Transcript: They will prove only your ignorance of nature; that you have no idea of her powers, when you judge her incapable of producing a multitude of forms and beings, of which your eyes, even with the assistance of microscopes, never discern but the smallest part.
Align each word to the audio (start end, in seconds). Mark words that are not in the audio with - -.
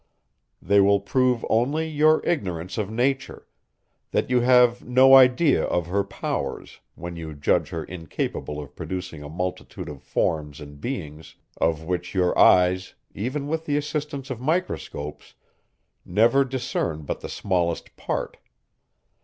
They 0.59 0.81
will 0.81 0.99
prove 0.99 1.45
only 1.47 1.87
your 1.87 2.25
ignorance 2.25 2.79
of 2.79 2.89
nature; 2.89 3.45
that 4.09 4.31
you 4.31 4.39
have 4.39 4.83
no 4.83 5.13
idea 5.13 5.63
of 5.63 5.85
her 5.85 6.03
powers, 6.03 6.79
when 6.95 7.15
you 7.15 7.35
judge 7.35 7.69
her 7.69 7.83
incapable 7.83 8.59
of 8.59 8.75
producing 8.75 9.21
a 9.21 9.29
multitude 9.29 9.87
of 9.87 10.01
forms 10.01 10.59
and 10.59 10.81
beings, 10.81 11.35
of 11.57 11.83
which 11.83 12.15
your 12.15 12.35
eyes, 12.35 12.95
even 13.13 13.45
with 13.47 13.67
the 13.67 13.77
assistance 13.77 14.31
of 14.31 14.41
microscopes, 14.41 15.35
never 16.03 16.43
discern 16.45 17.03
but 17.03 17.19
the 17.19 17.29
smallest 17.29 17.95
part. 17.95 18.37